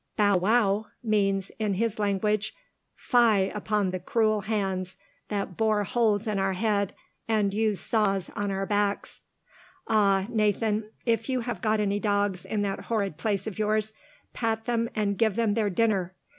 [0.17, 2.55] Bow wow means, in his language,
[2.95, 6.95] Fie upon the cruel hands that bore holes in our head
[7.27, 9.21] and use saws on our backs.
[9.87, 13.93] Ah, Nathan, if you have got any dogs in that horrid place of yours,
[14.33, 16.15] pat them and give them their dinner!